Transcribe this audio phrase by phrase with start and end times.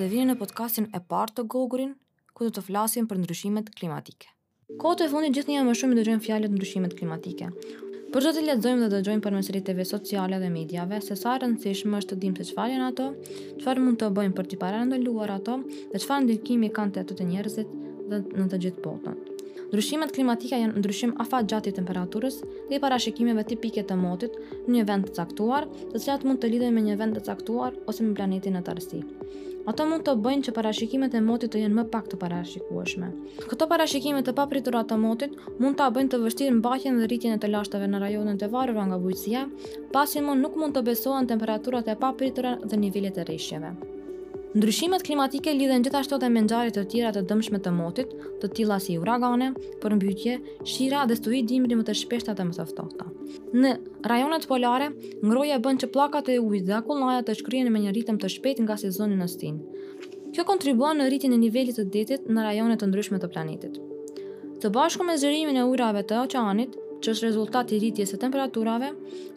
[0.00, 1.90] se vini në podcastin e parë të Gogurin,
[2.32, 4.30] ku do të flasim për ndryshimet klimatike.
[4.80, 7.48] Kohët e fundit gjithnjë janë më shumë dëgjojmë fjalët ndryshimet klimatike.
[8.14, 11.34] Por do të lexojmë dhe të dëgjojmë për mesrit të sociale dhe mediave se sa
[11.36, 13.10] e rëndësishme është të dimë se çfarë janë ato,
[13.60, 17.28] çfarë mund të bëjmë për të parandaluar ato dhe çfarë ndikimi kanë te ato të
[17.34, 17.76] njerëzit
[18.14, 19.20] dhe në të gjithë botën.
[19.70, 22.40] Ndryshimet klimatike janë ndryshim afatgjatë i temperaturës
[22.72, 26.50] dhe i parashikimeve tipike të motit në një vend të caktuar, të cilat mund të
[26.54, 29.04] lidhen me një vend të caktuar ose me planetin e tërësi.
[29.68, 33.10] Ato mund të bëjnë që parashikimet e motit të jenë më pak të parashikueshme.
[33.50, 37.42] Këto parashikime të papriturat të motit mund të bëjnë të vështirë bakjen dhe rritjen e
[37.44, 39.44] të lashtave në rajonin të varur nga bujqësia,
[39.94, 43.74] pasi më nuk mund të besohen temperaturat e papritura dhe nivellet e rreshjeve.
[44.50, 48.08] Ndryshimet klimatike lidhen gjithashtu edhe me ngjarje të tjera të dëmshme të motit,
[48.42, 50.32] të tilla si uragane, përmbytje,
[50.66, 53.04] shira dhe stuhi dimri më të shpeshta dhe më të ftohta.
[53.54, 53.70] Në
[54.10, 54.88] rajonet polare,
[55.22, 58.64] ngroja bën që pllakat e ujit dhe akullnaja të shkryhen me një ritëm të shpejtë
[58.66, 59.60] nga sezoni në stin.
[60.34, 63.78] Kjo kontribuan në rritin e nivelit të detit në rajonet të ndryshme të planetit.
[64.64, 68.90] Të bashku me zërimin e ujrave të oqeanit, që është rezultat i rritjes e temperaturave,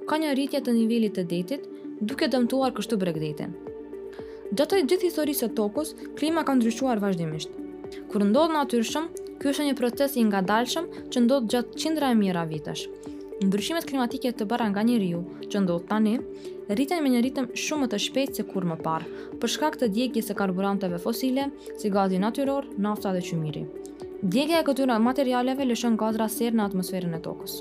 [0.10, 1.70] ka një rritje të nivelit të detit,
[2.02, 3.54] duke dëmtuar kështu bregdetin.
[4.54, 7.54] Gjatë të gjithë historisë së tokës, klima ka ndryshuar vazhdimisht.
[8.12, 9.06] Kur ndodh natyrshëm,
[9.42, 12.84] ky është një proces i ngadalshëm që ndodh gjatë qindra e mijëra vitesh.
[13.48, 16.14] Ndryshimet klimatike të bëra nga njeriu, që ndodh tani,
[16.70, 19.10] rriten me një ritëm shumë më të shpejtë se kur më parë,
[19.42, 21.48] për shkak të djegjes së karburanteve fosile,
[21.82, 23.64] si gazi natyror, nafta dhe qymiri.
[24.36, 27.58] Djegja e këtyre materialeve lëshon gazra serë në atmosferën e tokës.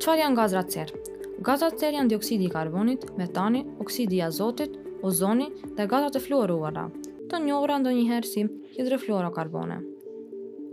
[0.00, 1.02] Çfarë janë gazrat serë?
[1.44, 6.84] Gazrat serë janë dioksidi i karbonit, metani, oksidi i azotit, ozoni dhe gazat e fluoruara,
[7.28, 8.44] të njohura ndonjëherë si
[8.78, 9.76] hidrofluorokarbone.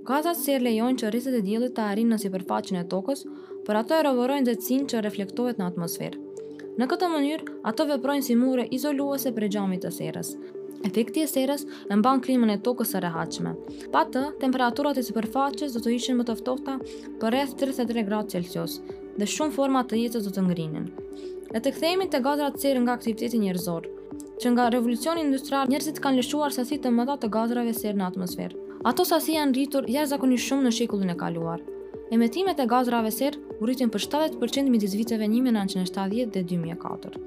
[0.08, 3.26] Gazat si lejon që rriset e diellit të arrijnë në sipërfaqen e tokës,
[3.68, 6.22] por ato e dhe nxehtësinë që reflektohet në atmosferë.
[6.80, 10.31] Në këtë mënyrë, ato veprojnë si mure izoluese për gjamit të serës.
[10.88, 13.52] Efekti i serës e mban klimën e tokës së rehatshme.
[13.94, 16.78] Pa të, temperaturat e sipërfaqes do të ishin më të ftohta
[17.22, 18.80] për rreth 33 gradë Celsius
[19.19, 20.88] dhe shumë forma të jetës do të ngrinin.
[21.52, 23.92] E të kthehemi të gazrat serë nga aktiviteti njerëzor
[24.41, 28.57] që nga revolucioni industrial njerëzit kanë lëshuar sasi të mëdha të gazrave serë në atmosferë.
[28.90, 31.62] Ato sasi janë rritur jashtëzakonisht shumë në shekullin e kaluar.
[32.16, 37.25] Emetimet e gazrave serë u rritin për 70% midis viteve 1970 dhe 2004.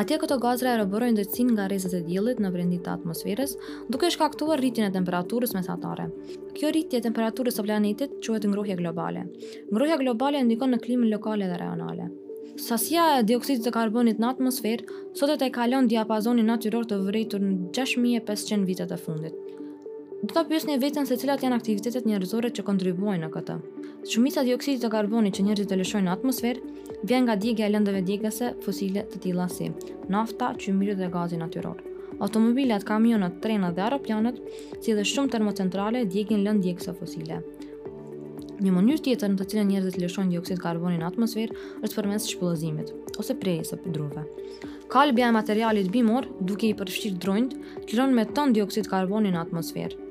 [0.00, 3.54] Atje këto gazra e rëbërojnë dëtsin nga rezet e djelit në vrendit të atmosferës,
[3.90, 6.10] duke shkaktuar rritin e temperaturës mesatare.
[6.58, 9.28] Kjo rritje e temperaturës të planetit quhet ngrohje globale.
[9.70, 12.10] Ngrohja globale ndikon në klimën lokale dhe rajonale.
[12.58, 17.44] Sasia e dioksidit të karbonit në atmosferë sot e të kalon diapazonin natyror të vërejtur
[17.44, 19.36] në 6500 vitet e fundit.
[20.22, 23.56] Do të pyesni vetën se cilat janë aktivitetet njerëzore që kontribuojnë në këtë.
[24.10, 27.72] Shumica e dioksidit të karbonit që njerëzit e lëshojnë në atmosferë vjen nga djegja e
[27.72, 29.70] lëndëve djegëse fosile të tilla si
[30.16, 31.80] nafta, qymyrët dhe gazi natyror.
[32.20, 34.40] Automobilat, kamionat, trenat dhe aeroplanët,
[34.84, 37.40] si dhe shumë termocentrale, djegin lëndë djegëse fosile.
[38.60, 41.54] Një mënyrë tjetër në të cilën njerëzit lëshojnë dioksid karboni në atmosferë
[41.86, 42.90] është përmes shpëllëzimit
[43.22, 44.24] ose prerjes së drurve.
[44.92, 47.54] Kalbja e materialit bimor, duke i përfshirë drunjt,
[47.88, 50.08] lëron me ton dioksid karboni në atmosferë.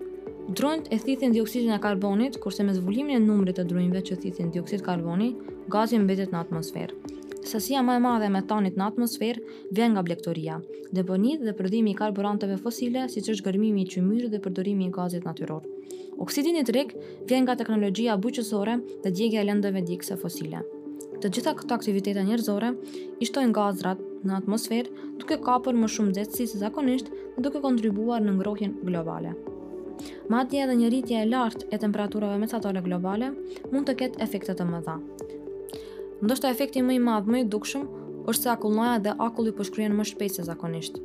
[0.58, 4.50] Drunjt e thithin dioksidin e karbonit, kurse me zvullimin e numrit të drunjve që thithin
[4.56, 5.30] dioksid karboni,
[5.76, 7.18] gazi mbetet në atmosferë.
[7.50, 10.58] Sasia më e madhe e metanit në atmosferë vjen nga blektoria,
[10.96, 15.28] deponitë dhe prodhimi i karburanteve fosile, siç është gërmimi i çmyrrë dhe përdorimi i gazit
[15.30, 15.64] natyror.
[16.20, 16.92] Oksidinit rik
[17.32, 18.74] vjen nga teknologjia buqësore
[19.06, 20.60] dhe djegja e lëndëve dikse fosile.
[21.24, 22.74] Të gjitha këto aktivitete njerëzore
[23.24, 28.24] i shtojnë gazrat në atmosferë, duke kapur më shumë nxehtësi se zakonisht, dhe duke kontribuar
[28.26, 29.32] në ngrohjen globale.
[30.32, 33.32] Madje edhe një rritje e lartë e temperaturave mesatare globale
[33.72, 35.00] mund të ketë efekte të mëdha.
[36.20, 37.88] Ndoshta efekti më i madh më i dukshëm
[38.28, 41.00] është se akullnoja dhe akulli përshkryen po më shpejt se zakonisht.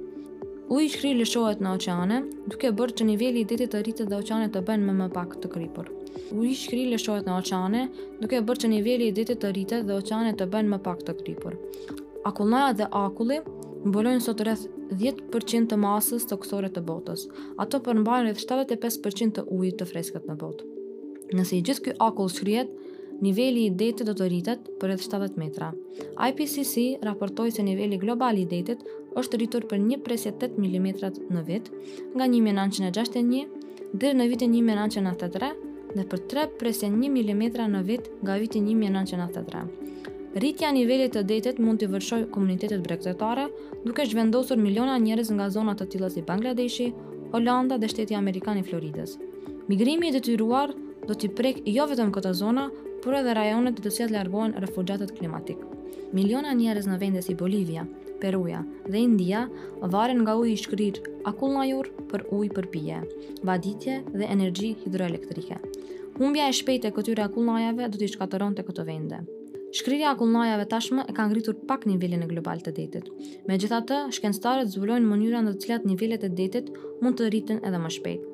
[0.72, 4.46] Ujë shkri lëshohet në oqeane, duke bërë që nivelli i detit të rritet dhe oqane
[4.54, 5.90] të bënë me më pak të kripur.
[6.32, 7.82] Ujë shkri lëshohet në oqeane,
[8.22, 11.16] duke bërë që nivelli i detit të rritet dhe oqane të bënë më pak të
[11.18, 11.58] kripur.
[12.30, 13.42] Akullnaja dhe akulli
[13.90, 14.64] mbolojnë sot rreth
[15.04, 17.26] 10% të masës të kësore të botës,
[17.60, 20.70] ato përmbajnë rreth 75% të ujit të freskët në botë.
[21.36, 22.72] Nëse i gjithë kjo akull shkrijet,
[23.14, 25.68] Niveli i detit do të rritet për rreth 70 metra.
[26.26, 28.80] IPCC raportoi se niveli global i detit
[29.18, 30.86] është rritur për 1.8 mm
[31.34, 31.68] në vit,
[32.18, 33.44] nga 1961
[34.02, 35.50] dhe në vitin 1993
[35.94, 36.22] dhe për
[36.60, 37.42] 3.1 mm
[37.74, 39.90] në vit nga vitin 1993.
[40.34, 43.44] Rritja nivellit të detet mund të vërshoj komunitetet brektetare,
[43.84, 46.88] duke shvendosur miliona njerëz nga zonat të tila si Bangladeshi,
[47.34, 49.14] Holanda dhe shteti Amerikani Floridës.
[49.70, 50.74] Migrimi i detyruar
[51.06, 52.66] do t'i prek jo vetëm këta zona,
[53.04, 55.60] por edhe rajonet të të cilat largohen refugjatët klimatik.
[56.16, 57.84] Miliona njerëz në vende si Bolivia,
[58.24, 59.44] Peruja dhe India
[59.94, 61.00] varen nga uji i shkrir
[61.30, 63.00] akullnajur për ujë për pije,
[63.50, 65.58] vaditje dhe energji hidroelektrike.
[66.18, 69.18] Humbja e shpejtë e këtyre akullnajave do t'i të këto vende.
[69.78, 73.10] Shkrirja akullnajave tashmë e ka ngritur pak nivelin e global të detit.
[73.48, 76.72] Me gjitha të, shkenstarët zbulojnë mënyra në të cilat nivellet e detit
[77.02, 78.24] mund të rritin edhe më shpejt.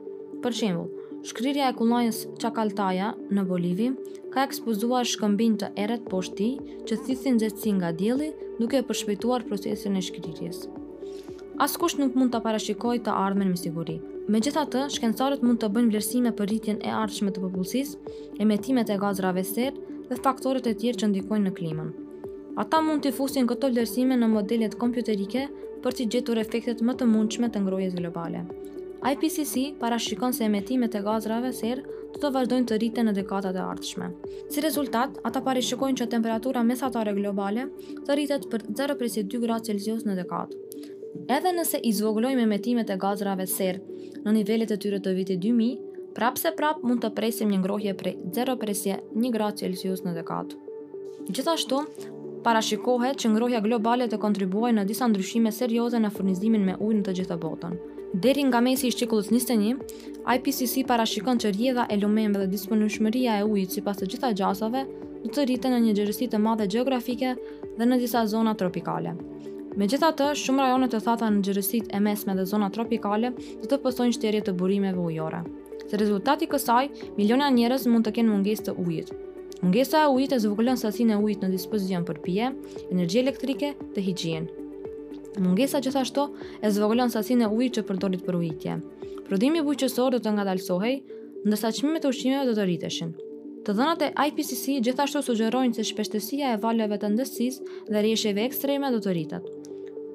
[0.44, 0.88] Për shembull,
[1.28, 3.90] Shkrirja e kullojës Qakaltaja në Bolivi
[4.32, 6.46] ka ekspozuar shkëmbin të eret poshti
[6.88, 8.28] që thithin gjithësi nga djeli
[8.60, 10.62] duke e përshpejtuar procesin e shkrirjes.
[11.66, 13.98] Askush nuk mund të parashikoj të ardhmen me siguri.
[14.32, 17.92] Me gjitha të, shkencarët mund të bëjnë vlerësime për rritjen e ardhshme të popullësis,
[18.46, 19.76] emetimet e gazrave ser
[20.08, 21.92] dhe faktorët e tjerë që ndikojnë në klimën.
[22.64, 25.44] Ata mund të fusin këto vlerësime në modelet kompjuterike
[25.84, 28.46] për të gjetur efektet më të mundshme të ngrojes globale.
[29.04, 31.80] IPCC parashikon se emetimet e gazrave serë
[32.12, 34.06] të të vazhdojnë të rritën në dekatat e ardhshme.
[34.52, 37.64] Si rezultat, ata parashikojnë që temperatura mesatare globale
[38.06, 40.64] të rritët për 0,2 gradë Celsius në dekatë.
[41.36, 45.96] Edhe nëse i zvoglojmë emetimet e gazrave serë në nivellet e tyre të vitit 2000,
[46.20, 50.58] prapë se prapë mund të presim një ngrohje prej 0,1 gradë Celsius në dekatë.
[51.30, 51.80] Gjithashtu,
[52.44, 57.16] parashikohet që ngrohja globale të kontribuaj në disa ndryshime serioze në furnizimin me ujnë të
[57.22, 57.80] gjithë botën.
[58.12, 60.08] Deri nga mesi i shqikullës 21, një,
[60.38, 64.82] IPCC para që rjedha e lumenve dhe disponushmëria e ujtë si pas të gjitha gjasave
[65.22, 67.36] do të rritë në një gjërësit të madhe geografike
[67.78, 69.14] dhe në disa zona tropikale.
[69.78, 73.70] Me gjitha të, shumë rajonet të thata në gjërësit e mesme dhe zona tropikale dhe
[73.70, 75.44] të pësojnë shterje të burimeve ujore.
[75.86, 79.20] Se rezultati kësaj, miliona njerës mund të kenë mungesë të ujtë.
[79.62, 82.50] Mungesa e ujit e zvukullon sasin e ujit në dispozicion për pje,
[82.90, 84.48] energji elektrike dhe higjien,
[85.40, 86.24] Mungesa gjithashtu
[86.60, 88.74] e zvogëlon sasinë e ujit që përdorit për ujitje.
[89.28, 90.96] Prodhimi i bujqësor do të ngadalsohej,
[91.48, 93.14] ndërsa çmimet e ushqimeve do të rriteshin.
[93.64, 98.90] Të dhënat e IPCC gjithashtu sugjerojnë se shpeshtësia e valëve të ndësisë dhe rrjesheve ekstreme
[98.94, 99.48] do të rritet.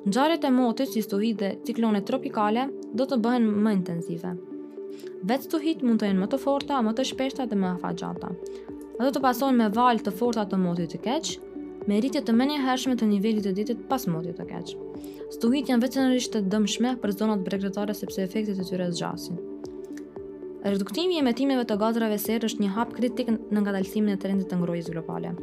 [0.05, 2.67] Ngjarjet e motit, si stuhit dhe ciklonet tropikale,
[2.99, 4.35] do të bëhen më intensive.
[5.31, 8.29] Vet stuhit mund të jenë më të forta, më të shpeshta dhe më afatgjata.
[8.35, 11.33] Ato do të pasojnë me valë të forta të motit të keq,
[11.87, 14.71] me rritje të menje hershme të nivellit të ditit pas modi të keq.
[15.37, 19.37] Stuhit janë vecenërisht të dëmshme për zonat bregretare sepse efektit të tyre zgjasin.
[20.65, 24.47] Reduktimi i emetimeve të gazrave serë është një hap kritik në nga dalësimin e trendit
[24.49, 25.35] të ngrojës globale.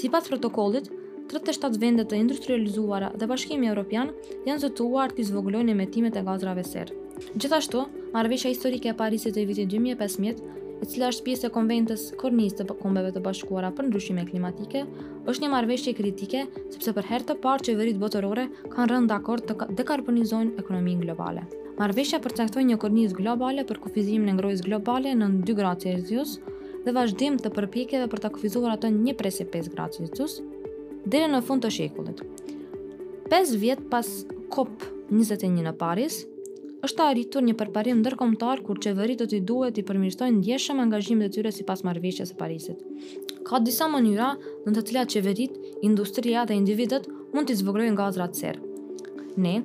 [0.00, 0.86] Sipas protokollit,
[1.32, 4.08] 37 vende të industrializuara dhe Bashkimi Evropian
[4.48, 6.88] janë zotuar të zvogëlojnë emetimet e gazrave serr.
[7.32, 7.80] Gjithashtu,
[8.12, 10.38] marrëveshja historike e Parisit të vitit 2015
[10.84, 14.82] e cila është pjesë e konventës kornisë të kombeve të bashkuara për ndryshime klimatike,
[15.30, 16.42] është një marveshje kritike,
[16.74, 18.44] sepse për herë të parë qeverit botërore
[18.74, 21.46] kanë rënd akord të dekarbonizojnë ekonominë globale.
[21.78, 26.36] Marveshja përcaktoj një kornizë globale për kufizim në ngrojës globale në 2 gradë Celsius
[26.84, 30.36] dhe vazhdim të përpjekjeve për të kufizuar atë një presi 5 gradë Celsius
[31.10, 32.20] dhe në fund të shekullit.
[33.32, 34.12] 5 vjet pas
[34.52, 36.22] COP21 në Paris,
[36.84, 41.30] është arritur një përparim ndërkomtar kur qeveri do t'i duhet i përmirësojnë ndjeshëm angajim dhe
[41.36, 42.84] tyre si pas së e Parisit.
[43.48, 44.30] Ka disa mënyra
[44.66, 45.48] në të cilat të
[45.88, 48.72] industria dhe individët mund të zvogëlojnë gazrat serë.
[49.44, 49.56] Ne,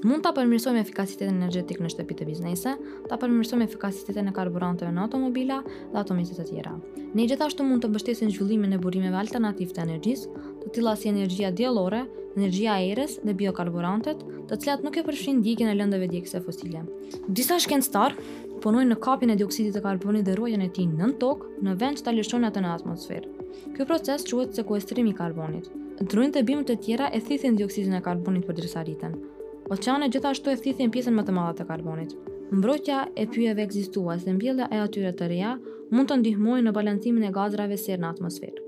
[0.00, 5.02] Mund ta përmirësojmë efikasitetin energjetik në shtëpitë e biznesit, ta përmirësojmë efikasitetin e karburanteve në
[5.04, 6.70] automobila dhe automjete të tjera.
[7.18, 10.30] Ne gjithashtu mund të mbështesim zhvillimin e burimeve alternative të energjisë,
[10.62, 12.06] të tilla si energjia diellore,
[12.38, 16.84] energjia e erës dhe biokarburantet, të cilat nuk e përfshin ndjekjen e lëndëve djegëse fosile.
[17.28, 18.16] Disa shkencëtar
[18.64, 22.00] punojnë në kapjen e dioksidit të karbonit dhe ruajtjen e tij në tokë, në vend
[22.00, 23.34] të ta lëshojnë atë në atmosferë.
[23.76, 25.68] Ky proces quhet sekuestrimi i karbonit.
[26.00, 29.18] Drunjtë bimë të tjera e thithin dioksidin e karbonit për dërsa rriten.
[29.70, 32.14] Oqeane gjithashtu e thithin pjesën më të madhe të karbonit.
[32.50, 35.52] Mbrojtja e pyjeve ekzistuese mbjellja e atyre të reja
[35.94, 38.64] mund të ndihmojnë në balancimin e gazrave serë në atmosferë.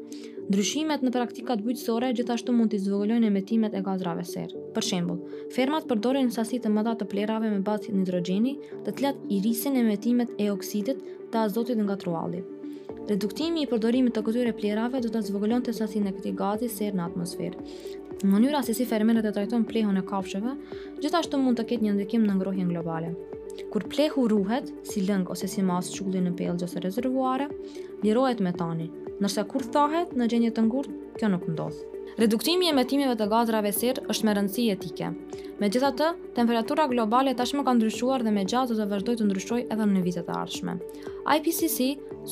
[0.47, 4.63] Ndryshimet në praktikat bujqësore gjithashtu mund të zvogëlojnë emetimet e gazrave serë.
[4.79, 5.19] Për shembull,
[5.57, 8.55] fermat përdorin sasi të mëdha të plerave me bazë nitrogjeni,
[8.87, 11.03] të cilat i rrisin emetimet e oksidit
[11.35, 12.47] të azotit nga trualli.
[13.09, 17.07] Reduktimi i përdorimit të këtyre plerave do të zvogëlon të e këti gazi serë në
[17.11, 17.65] atmosferë.
[18.25, 20.53] Mënyra se si fermentet e trajtojnë plehun e kafshëve,
[21.03, 23.13] gjithashtu mund të ketë një ndikim në ngrohjen globale.
[23.73, 27.49] Kur plehu ruhet, si lëng ose si mas çulli në pellgj ose rezervuare,
[28.05, 28.87] lirohet metani,
[29.19, 31.81] ndërsa kur thahet në gjendje të ngurtë, kjo nuk ndodh.
[32.21, 35.09] Reduktimi i emetimeve të gazrave serë është me rëndësi etike.
[35.65, 39.89] Megjithatë, temperatura globale tashmë ka ndryshuar dhe me gjatë do të vazhdojë të ndryshojë edhe
[39.95, 40.77] në vitet e ardhshme.
[41.23, 41.81] IPCC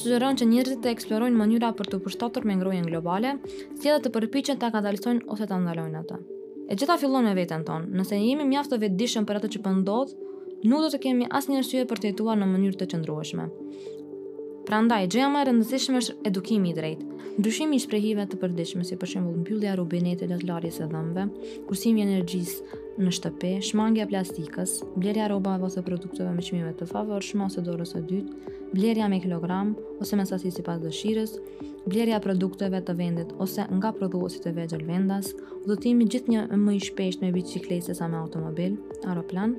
[0.03, 3.37] sugjeron që njerëzit të eksplorojnë mënyra për të përshtatur me ngrohjen globale,
[3.79, 6.19] si edhe të përpiqen ta katalizojnë ose ta ndalojnë atë.
[6.71, 7.91] E gjitha fillon me veten tonë.
[8.01, 10.17] Nëse ne jemi mjaft të vetëdijshëm për atë që po ndodh,
[10.67, 13.47] nuk do të kemi asnjë arsye për të jetuar në mënyrë të qëndrueshme.
[14.69, 17.07] Prandaj, gjëja më e rëndësishme është edukimi i drejtë,
[17.41, 21.57] ndryshimi i shprehjeve të përditshme, si për shembull mbyllja e rubinetit të larjes së dhëmbëve,
[21.67, 26.87] kursimi i energjisë në shtëpi, shmangja e plastikës, blerja rrobave ose produkteve me çmime të
[26.93, 31.37] favorshme ose dorës së dytë, blerja me kilogram ose me sasi si pas dëshirës,
[31.91, 35.33] blerja produkteve të vendit ose nga prodhuosit e vegjel vendas,
[35.65, 38.77] udhëtimi gjithë një më i shpesht me biciklete sa me automobil,
[39.11, 39.57] aeroplan,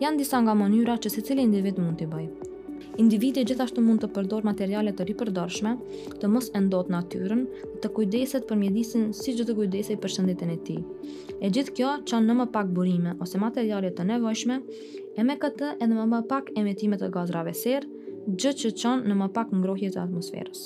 [0.00, 2.52] janë disa nga mënyra që se cili individ mund t'i bëjë.
[3.00, 5.72] Individi gjithashtu mund të përdor materiale të ripërdorshme,
[6.20, 7.42] të mos e ndot natyrën,
[7.82, 10.80] të kujdeset për mjedisin si gjithë të kujdesej për shëndetin e tij.
[11.44, 14.58] E gjithë kjo çon në më pak burime ose materiale të nevojshme,
[15.16, 17.95] e me këtë edhe më më pak emetime të gazrave serë,
[18.26, 20.64] gjë që qënë në më pak ngrohje të atmosferës.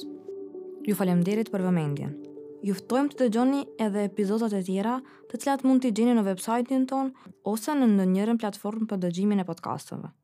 [0.88, 0.94] Ju
[1.28, 2.16] derit për vëmendjen.
[2.64, 5.00] Juftojmë të dëgjoni edhe epizodat e tjera
[5.30, 7.12] të cilat mund t'i gjeni në website-in ton
[7.44, 10.19] ose në njërën platformë për dëgjimin e podcastëve.